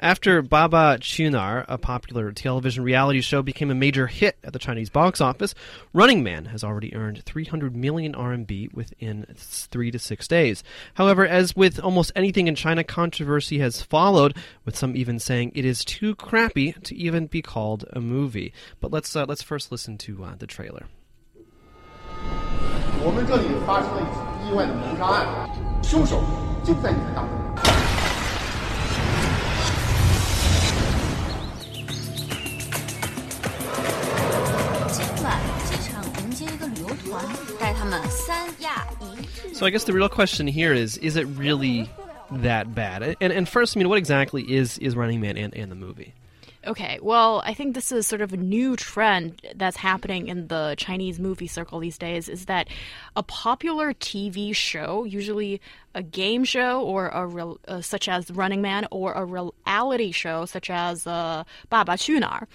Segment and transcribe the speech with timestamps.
[0.00, 4.90] After Baba Chunar, a popular television reality show, became a major hit at the Chinese
[4.90, 5.56] box office,
[5.92, 10.62] Running Man has already earned 300 million RMB within three to six days.
[10.94, 15.64] However, as with almost anything in China, controversy has followed, with some even saying it
[15.64, 18.52] is too crappy to even be called a movie.
[18.80, 20.86] But let's uh, let's first listen to uh, the trailer.
[23.00, 26.22] 我们这里发生了一起意外的谋杀案，凶手
[26.64, 27.76] 就在你的大门。
[39.52, 41.88] So I guess the real question here is: Is it really
[42.30, 43.16] that bad?
[43.20, 46.14] And and first, I mean, what exactly is is Running Man and, and the movie?
[46.68, 50.74] Okay, well, I think this is sort of a new trend that's happening in the
[50.76, 52.68] Chinese movie circle these days is that
[53.16, 55.62] a popular TV show, usually
[55.94, 60.44] a game show or a real, uh, such as Running Man or a reality show
[60.44, 62.46] such as uh, Baba Chunar,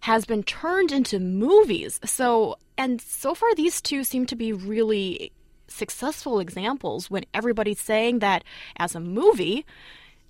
[0.00, 2.00] has been turned into movies.
[2.04, 5.30] So, and so far these two seem to be really
[5.68, 8.42] successful examples when everybody's saying that
[8.78, 9.64] as a movie,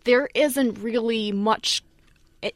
[0.04, 1.82] there isn't really much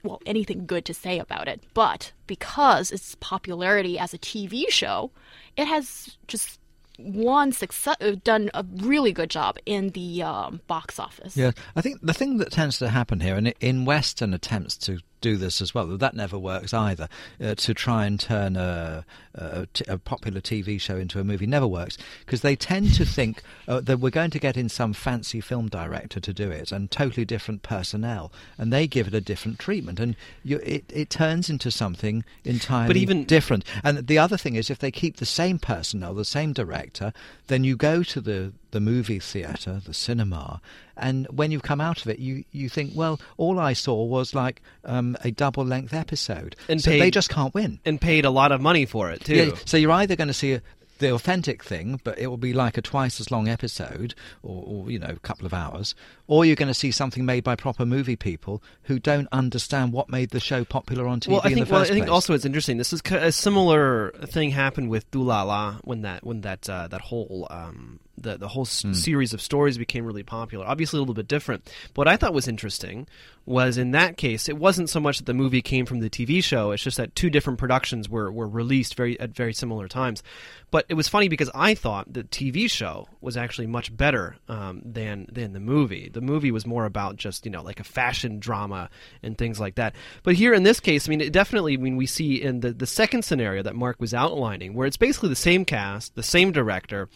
[0.03, 1.63] well anything good to say about it.
[1.75, 5.11] But because its popularity as a tv show
[5.57, 6.59] it has just
[6.97, 11.37] one success uh, done a really good job in the um, box office.
[11.37, 15.01] Yeah, I think the thing that tends to happen here, and in Western attempts to
[15.25, 17.09] do this as well, that never works either.
[17.43, 21.47] Uh, to try and turn a, a, t- a popular TV show into a movie
[21.47, 24.93] never works because they tend to think uh, that we're going to get in some
[24.93, 29.21] fancy film director to do it and totally different personnel, and they give it a
[29.21, 33.65] different treatment, and you, it it turns into something entirely even- different.
[33.83, 37.15] And the other thing is, if they keep the same personnel, the same director,
[37.47, 40.61] then you go to the the movie theatre, the cinema,
[40.97, 44.35] and when you come out of it, you, you think, well, all I saw was
[44.35, 46.57] like um, a double length episode.
[46.69, 47.81] And so they just can't win.
[47.85, 49.35] And paid a lot of money for it too.
[49.35, 50.63] Yeah, so you're either going to see a,
[50.99, 54.91] the authentic thing, but it will be like a twice as long episode, or, or
[54.91, 55.95] you know, a couple of hours,
[56.27, 60.09] or you're going to see something made by proper movie people who don't understand what
[60.09, 62.45] made the show popular on TV well, I in think well, I think also it's
[62.45, 62.79] interesting.
[62.79, 67.49] This is a similar thing happened with Dulala when that when that uh, that whole
[67.51, 68.93] um, the the whole Hmm.
[68.93, 70.67] series of stories became really popular.
[70.67, 71.65] Obviously, a little bit different.
[71.95, 73.07] But what I thought was interesting
[73.47, 76.43] was in that case, it wasn't so much that the movie came from the TV
[76.43, 76.71] show.
[76.71, 80.23] It's just that two different productions were were released very at very similar times.
[80.71, 84.81] But it was funny because I thought the TV show was actually much better um,
[84.85, 86.09] than than the movie.
[86.13, 88.89] The movie was more about just you know like a fashion drama
[89.23, 89.95] and things like that.
[90.23, 91.75] But here in this case, I mean, it definitely.
[91.75, 94.97] I mean, we see in the the second scenario that Mark was outlining, where it's
[94.97, 97.09] basically the same cast, the same director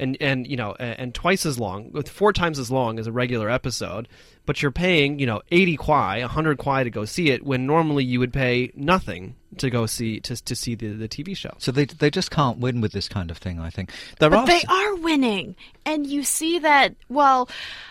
[0.00, 3.48] and and you know and, twice as long four times as long as a regular
[3.50, 4.08] episode
[4.46, 8.04] but you're paying you know 80 kwai 100 kwai to go see it when normally
[8.04, 11.54] you would pay nothing to go see to, to see the, the TV show.
[11.58, 13.58] So they they just can't win with this kind of thing.
[13.58, 13.90] I think.
[14.18, 15.56] There but are they are winning.
[15.84, 17.48] And you see that well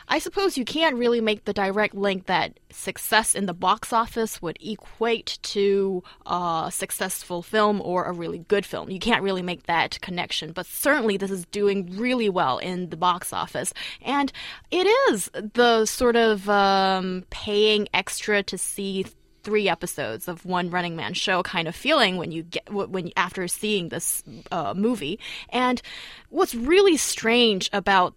[0.08, 4.42] i suppose you can't really make the direct link that success in the box office
[4.42, 8.90] would equate to a successful film or a really good film.
[8.90, 10.52] You can't really make that connection.
[10.52, 13.74] But certainly this is doing really well in the box office.
[14.02, 14.32] And
[14.72, 19.06] it is the sort of um, paying extra to see
[19.44, 23.48] three episodes of one Running Man show kind of feeling when you get when after
[23.48, 25.20] seeing this uh, movie.
[25.50, 25.82] And
[26.30, 28.16] what's really strange about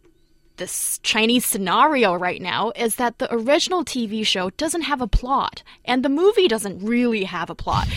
[0.57, 5.63] this Chinese scenario right now is that the original TV show doesn't have a plot,
[5.85, 7.89] and the movie doesn't really have a plot.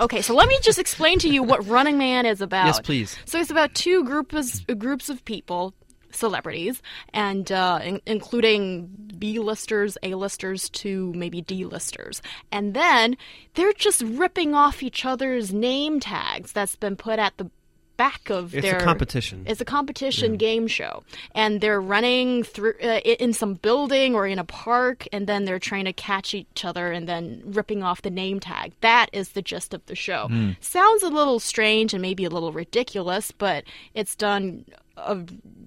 [0.00, 2.66] Okay, so let me just explain to you what Running Man is about.
[2.66, 3.16] Yes, please.
[3.24, 5.74] So it's about two groups groups of people,
[6.14, 6.82] celebrities,
[7.12, 8.88] and uh, in- including
[9.18, 13.16] B-listers, A-listers to maybe D-listers, and then
[13.54, 17.50] they're just ripping off each other's name tags that's been put at the
[17.96, 19.44] back of It's a their competition.
[19.46, 21.02] It's a competition game show,
[21.34, 25.58] and they're running through uh, in some building or in a park, and then they're
[25.58, 28.72] trying to catch each other and then ripping off the name tag.
[28.80, 30.28] That is the gist of the show.
[30.60, 33.64] Sounds a little strange and maybe a little ridiculous, but
[33.94, 34.64] it's done
[34.96, 35.16] uh,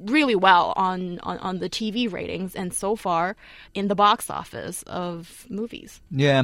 [0.05, 3.35] really well on, on on the TV ratings and so far
[3.73, 6.01] in the box office of movies.
[6.11, 6.43] Yeah.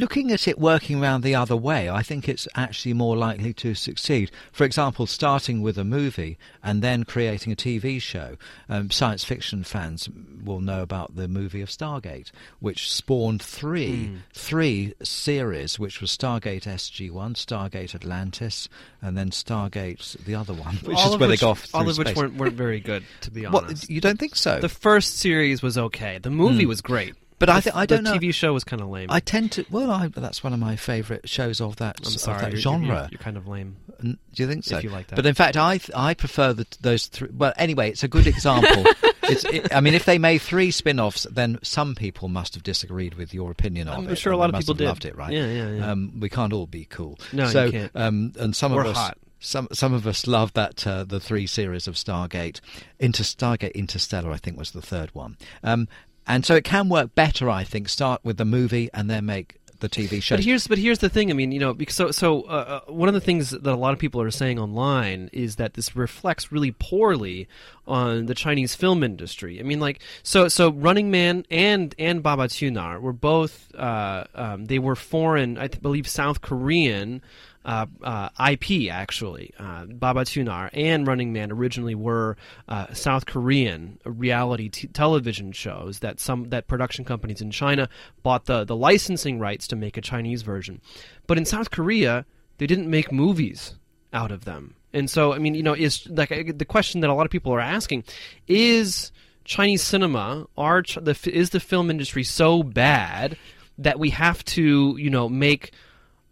[0.00, 3.74] Looking at it working around the other way, I think it's actually more likely to
[3.74, 4.30] succeed.
[4.50, 8.38] For example, starting with a movie and then creating a TV show.
[8.66, 10.08] Um, science fiction fans
[10.42, 12.30] will know about the movie of Stargate,
[12.60, 18.70] which spawned three three series, which was Stargate SG-1, Stargate Atlantis,
[19.02, 21.86] and then Stargate the other one, which all is where which, they go off all
[21.86, 24.60] of which weren't, weren't very good to be What, honest you don't think so?
[24.60, 26.68] the first series was okay the movie Hmm.
[26.70, 28.12] was great But I The- think I don't know.
[28.12, 29.08] The TV show was kind of lame.
[29.10, 29.64] I tend to.
[29.70, 32.86] Well, I, that's one of my favourite shows of that, I'm of that you're- genre.
[32.86, 33.76] You're, you're kind of lame.
[34.04, 34.76] N- Do you think so?
[34.78, 35.16] If you like that.
[35.16, 37.28] But in fact, I th- I prefer the, those three.
[37.36, 38.84] Well, anyway, it's a good example.
[39.24, 43.14] it's, it, I mean, if they made three spin-offs, then some people must have disagreed
[43.14, 44.08] with your opinion of it.
[44.10, 44.84] I'm sure a lot of people did.
[44.86, 45.32] loved it, right?
[45.32, 45.90] Yeah, yeah, yeah.
[45.90, 47.18] Um, we can't all be cool.
[47.32, 47.90] No, you can't.
[47.96, 48.96] Um, and some We're of us.
[48.96, 49.18] hot.
[49.42, 52.60] Some some of us love that uh, the three series of Stargate,
[52.98, 55.88] Inter Stargate Interstellar, I think was the third one, um,
[56.26, 57.48] and so it can work better.
[57.50, 60.36] I think start with the movie and then make the TV show.
[60.36, 61.30] But here's but here's the thing.
[61.30, 63.92] I mean, you know, so so uh, uh, one of the things that a lot
[63.92, 67.48] of people are saying online is that this reflects really poorly
[67.86, 69.58] on the Chinese film industry.
[69.58, 74.66] I mean, like so so Running Man and and Baba Tunar were both uh, um,
[74.66, 77.22] they were foreign, I believe, South Korean.
[77.62, 83.98] Uh, uh, IP actually, uh, Baba Tunar and Running Man originally were uh, South Korean
[84.06, 87.90] reality t- television shows that some that production companies in China
[88.22, 90.80] bought the the licensing rights to make a Chinese version,
[91.26, 92.24] but in South Korea
[92.56, 93.74] they didn't make movies
[94.10, 97.14] out of them, and so I mean you know is like the question that a
[97.14, 98.04] lot of people are asking
[98.48, 99.12] is
[99.44, 103.36] Chinese cinema are the is the film industry so bad
[103.76, 105.72] that we have to you know make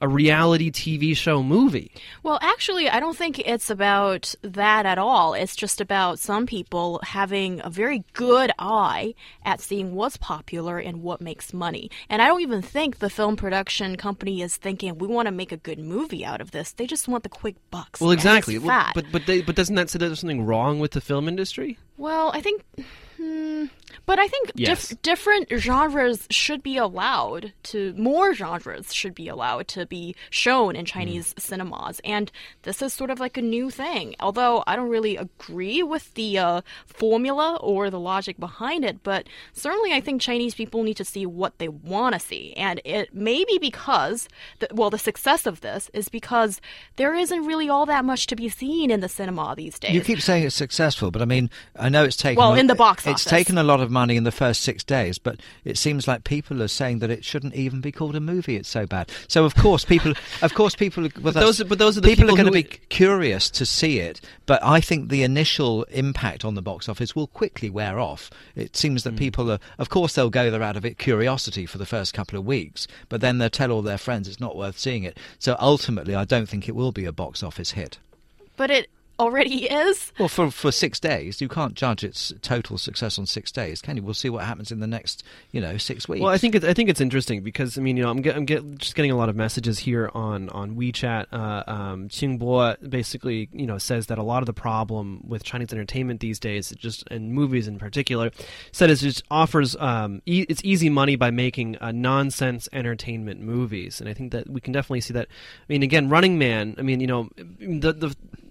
[0.01, 1.91] a reality TV show movie.
[2.23, 5.35] Well, actually, I don't think it's about that at all.
[5.35, 9.15] It's just about some people having a very good eye
[9.45, 11.91] at seeing what's popular and what makes money.
[12.09, 15.53] And I don't even think the film production company is thinking we want to make
[15.53, 16.73] a good movie out of this.
[16.73, 18.01] They just want the quick bucks.
[18.01, 18.59] Well, exactly.
[18.59, 21.29] Well, but but they, but doesn't that say that there's something wrong with the film
[21.29, 21.79] industry?
[21.97, 22.63] Well, I think.
[23.19, 23.65] Hmm,
[24.07, 24.89] but I think Yes.
[24.91, 30.77] dif- different genres should be allowed to, more genres should be allowed to be shown
[30.77, 32.01] in Chinese cinemas.
[32.05, 32.31] And
[32.63, 34.15] this is sort of like a new thing.
[34.21, 39.27] Although I don't really agree with the uh, formula or the logic behind it, but
[39.53, 42.53] certainly I think Chinese people need to see what they want to see.
[42.57, 44.29] And it may be because,
[44.61, 46.61] the, well, the success of this is because
[46.97, 49.93] there isn't really all that much to be seen in the cinema these days.
[49.93, 52.37] You keep saying it's successful, but I mean, I know it's taken.
[52.39, 55.19] Well, in the box it's taken a lot of money in the first six days,
[55.19, 58.57] but it seems like people are saying that it shouldn't even be called a movie.
[58.57, 59.11] It's so bad.
[59.29, 60.13] So of course, people,
[60.43, 61.03] of course, people.
[61.03, 63.51] Well, that's- those are- but those are the people, people are going to be curious
[63.51, 64.21] to see it.
[64.47, 68.31] But I think the initial impact on the box office will quickly wear off.
[68.55, 69.17] It seems that hmm.
[69.17, 72.39] people are, of course, they'll go there out of it curiosity for the first couple
[72.39, 75.19] of weeks, but then they'll tell all their friends it's not worth seeing it.
[75.39, 77.99] So ultimately, I don't think it will be a box office hit.
[78.57, 80.13] But it already is.
[80.19, 83.97] Well, for for six days, you can't judge its total success on six days, can
[83.97, 84.03] you?
[84.03, 86.23] We'll see what happens in the next, you know, six weeks.
[86.23, 88.37] Well, I think it's, I think it's interesting because I mean, you know, I'm, get,
[88.37, 91.27] I'm get, just getting a lot of messages here on on WeChat.
[91.33, 95.73] Uh, um, Qingbo basically, you know, says that a lot of the problem with Chinese
[95.73, 98.31] entertainment these days, just and movies in particular,
[98.73, 104.01] said is just offers um, e- it's easy money by making uh, nonsense entertainment movies,
[104.01, 105.29] and I think that we can definitely see that.
[105.29, 106.75] I mean, again, Running Man.
[106.79, 108.17] I mean, you know, the the
[108.47, 108.48] I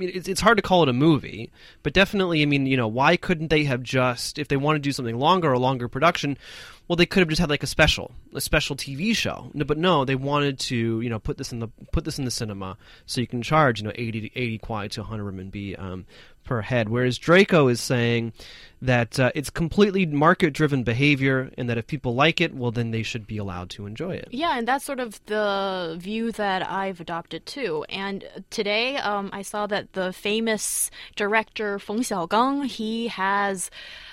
[0.00, 1.50] mean, it's, it's hard to call it a movie,
[1.82, 4.80] but definitely, I mean, you know, why couldn't they have just, if they want to
[4.80, 6.36] do something longer or longer production,
[6.88, 9.48] well, they could have just had like a special, a special TV show.
[9.54, 12.24] No, but no, they wanted to, you know, put this in the put this in
[12.24, 12.76] the cinema,
[13.06, 16.04] so you can charge, you know, eighty to eighty kwai to hundred RMB um,
[16.42, 16.88] per head.
[16.88, 18.32] Whereas Draco is saying
[18.82, 22.90] that uh, it's completely market driven behavior, and that if people like it, well, then
[22.90, 24.28] they should be allowed to enjoy it.
[24.30, 27.84] Yeah, and that's sort of the view that I've adopted too.
[27.88, 33.70] And today, um, I saw that the famous director Feng Xiaogang he has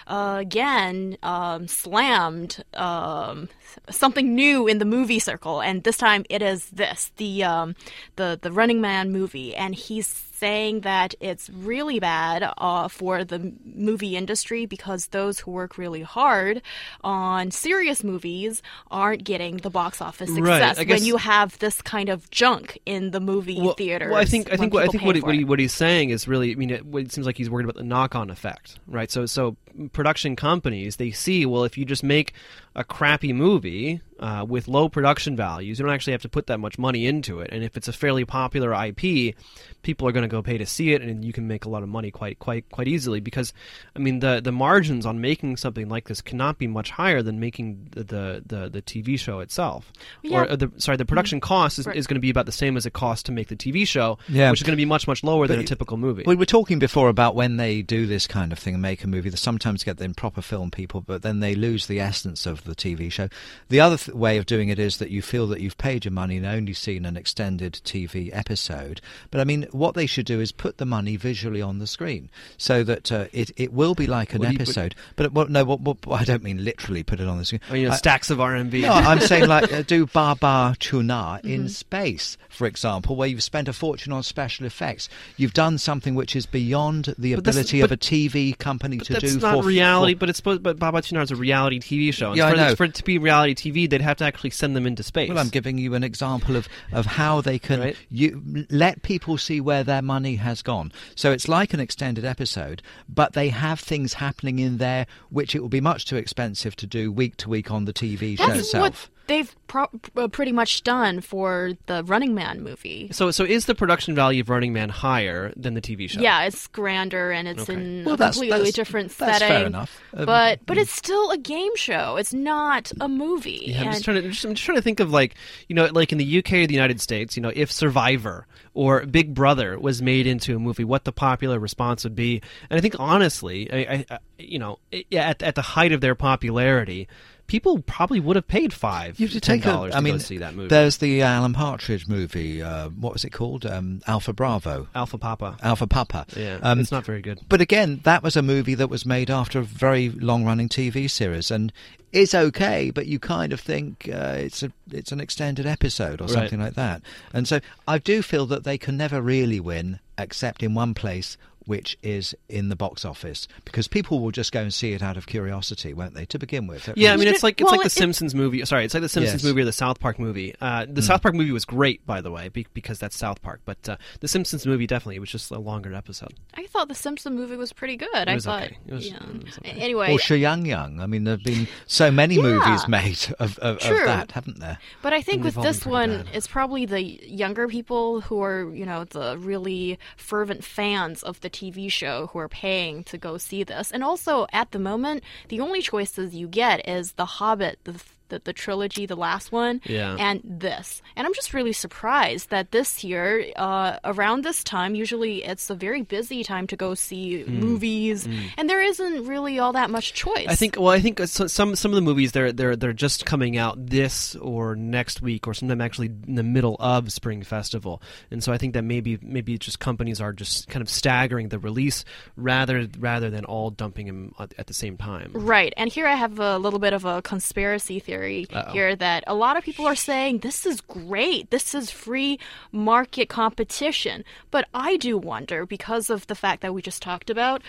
[0.07, 3.49] uh, again um, slammed um,
[3.89, 7.75] something new in the movie circle, and this time it is this the um,
[8.15, 13.53] the the Running Man movie, and he's saying that it's really bad uh, for the
[13.65, 16.61] movie industry because those who work really hard
[17.03, 21.81] on serious movies aren't getting the box office success I guess- when you have this
[21.81, 24.11] kind of junk in the movie well, theaters.
[24.11, 26.09] Well, I think I think what I think what, he, what, he, what he's saying
[26.09, 26.51] is really.
[26.51, 29.11] I mean, it, it seems like he's worried about the knock-on effect, right?
[29.11, 29.57] So so
[29.93, 32.33] production companies they see well if you just make
[32.77, 36.59] a crappy movie uh, with low production values, you don't actually have to put that
[36.59, 39.35] much money into it, and if it's a fairly popular IP,
[39.83, 41.83] people are going to go pay to see it, and you can make a lot
[41.83, 43.53] of money quite quite quite easily because,
[43.95, 47.39] I mean, the the margins on making something like this cannot be much higher than
[47.39, 49.91] making the the, the, the TV show itself.
[50.23, 50.39] Yeah.
[50.39, 51.95] Or uh, the sorry, the production cost is, Right.
[51.95, 54.17] is going to be about the same as it costs to make the TV show,
[54.29, 54.49] Yeah.
[54.51, 56.23] which is going to be much much lower than a typical movie.
[56.25, 59.07] We were talking before about when they do this kind of thing and make a
[59.07, 59.29] movie.
[59.29, 62.63] they sometimes sometimes get them proper film people, but then they lose the essence of
[62.67, 63.29] the TV show.
[63.69, 66.11] The other th- way of doing it is that you feel that you've paid your
[66.11, 69.01] money and only seen an extended TV episode.
[69.31, 72.29] But I mean, what they should do is put the money visually on the screen
[72.57, 74.95] so that uh, it it will be like an What do you- what- episode.
[75.15, 77.61] But well, no, what, what, I don't mean literally put it on the screen.
[77.71, 78.81] Or, you know, I- stacks of RMB.
[78.81, 81.47] no, I'm saying like uh, do Baba Tuna Mm-hmm.
[81.49, 85.09] in space, for example, where you've spent a fortune on special effects.
[85.37, 89.13] You've done something which is beyond the But that's- ability of a TV company to
[89.13, 89.39] That's do.
[89.39, 90.63] not for, reality, for- but it's supposed.
[90.63, 92.33] But Baba Tunar is a reality TV show.
[92.33, 94.85] Yeah, I for, for it to be reality TV, they'd have to actually send them
[94.85, 95.29] into space.
[95.29, 97.97] Well, I'm giving you an example of, of how they can Right.
[98.09, 100.91] you let people see where their money has gone.
[101.15, 105.61] So it's like an extended episode, but they have things happening in there which it
[105.61, 108.59] will be much too expensive to do week to week on the TV show That's
[108.59, 108.81] itself.
[108.83, 113.09] what they've pro- uh, pretty much done for the Running Man movie.
[113.11, 116.19] so, so is the production value of Running Man higher than the TV show?
[116.21, 117.73] Yeah, it's grander and it's Okay.
[117.73, 119.47] in Well, a that's- completely that's- different that's setting.
[119.47, 119.99] fair enough.
[120.15, 122.15] Um, but but it's still a game show.
[122.17, 123.63] It's not a movie.
[123.67, 124.29] Yeah, I'm And- just trying to.
[124.29, 125.35] Just, I'm just trying to think of like
[125.67, 129.05] you know, like in the UK or the United States, you know, if Survivor or
[129.05, 132.41] Big Brother was made into a movie, what the popular response would be.
[132.69, 136.01] And I think honestly, I, I, I you know, i- at at the height of
[136.01, 137.07] their popularity,
[137.47, 140.19] people probably would have paid five, You have to take a, dollars I to mean,
[140.19, 140.67] see that movie.
[140.67, 142.61] There's the Alan Partridge movie.
[142.61, 143.65] Uh, what was it called?
[143.65, 144.87] Um, Alpha Bravo.
[144.93, 145.57] Alpha Papa.
[145.63, 146.25] Alpha Papa.
[146.35, 147.39] Yeah, Um, it's not very good.
[147.49, 151.49] But again, that was a movie that was made after a very long-running TV series,
[151.49, 151.71] and
[152.11, 152.91] it's okay.
[152.91, 156.33] But you kind of think uh, it's a it's an extended episode or Right.
[156.33, 157.01] something like that.
[157.33, 161.37] And so I do feel that they can never really win, except in one place.
[161.67, 165.17] Which is in the box office because people will just go and see it out
[165.17, 166.25] of curiosity, won't they?
[166.25, 168.63] To begin with, Yeah, I mean, it's like it's Well, like the it- Simpsons movie.
[168.65, 169.49] Sorry, it's like the Simpsons Yes.
[169.49, 170.55] Movie or the South Park movie.
[170.61, 173.59] Uh, the South Park movie was great, by the way, because that's South Park.
[173.65, 176.33] But uh, the Simpsons movie definitely it was just a longer episode.
[176.55, 178.27] I thought the Simpsons movie was pretty good.
[178.29, 178.63] I was thought.
[178.63, 178.77] okay.
[178.87, 179.17] It was- yeah.
[179.17, 179.71] it was okay.
[179.71, 181.01] Anyway, or Yang Yang.
[181.01, 182.41] I mean, there have been so many Yeah.
[182.43, 184.77] movies made of, of, of that, haven't there?
[185.01, 186.27] But I think And with they've all been this one, bad.
[186.33, 191.49] it's probably the younger people who are, you know, the really fervent fans of the
[191.57, 193.91] TV show who are paying to go see this.
[193.91, 198.41] And also, at the moment, the only choices you get is The Hobbit, the the,
[198.43, 200.15] the trilogy, the last one, Yeah.
[200.19, 201.01] and this.
[201.15, 205.75] And I'm just really surprised that this year, uh, around this time, usually it's a
[205.75, 210.47] very busy time to go see movies, and there isn't really all that much choice.
[210.47, 210.75] I think.
[210.77, 213.87] Well, I think so- some some of the movies they're they're they're just coming out
[213.87, 218.51] this or next week, or sometime actually in the middle of Spring Festival, and so
[218.53, 222.03] I think that maybe maybe just companies are just kind of staggering the release
[222.35, 225.31] rather rather than all dumping them at, at the same time.
[225.33, 225.73] Right.
[225.77, 228.71] And here I have a little bit of a conspiracy theory Uh-oh.
[228.71, 231.49] here that a lot of people are saying this is great.
[231.49, 232.39] This is free
[232.71, 234.23] market competition.
[234.51, 237.61] But I do wonder because of the fact that we just talked about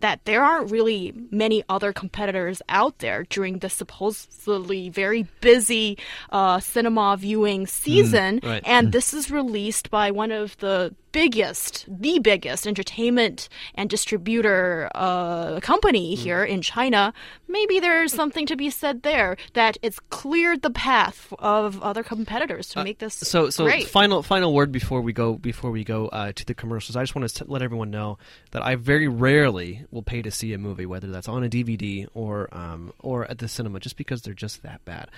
[0.00, 5.98] that there aren't really many other competitors out there during the supposedly very busy
[6.30, 8.40] uh, cinema viewing season.
[8.42, 8.62] right.
[8.64, 15.60] And this is released by one of the biggest, the biggest entertainment and distributor uh,
[15.60, 16.20] company Hmm.
[16.22, 17.12] here in China.
[17.48, 22.68] Maybe there's something to be said there that it's cleared the path of other competitors
[22.70, 23.88] to make this Uh, So, so great.
[23.88, 26.94] final final word before we go before we go uh, to the commercials.
[26.96, 28.18] I just want to let everyone know
[28.50, 32.06] that I very rarely will pay to see a movie, whether that's on a DVD
[32.14, 35.08] or um, or at the cinema, just because they're just that bad.